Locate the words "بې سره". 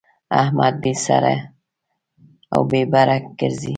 0.83-1.35